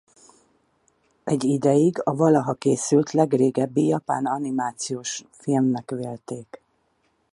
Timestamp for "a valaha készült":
2.03-3.11